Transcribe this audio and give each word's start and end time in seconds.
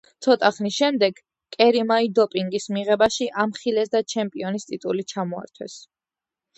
ცოტა 0.25 0.49
ხნის 0.53 0.77
შემდეგ 0.77 1.21
კერიმაი 1.57 2.09
დოპინგის 2.21 2.67
მიღებაში 2.79 3.29
ამხილეს 3.45 3.95
და 3.97 4.05
ჩემპიონის 4.17 4.71
ტიტული 4.73 5.11
ჩამოართვეს. 5.15 5.83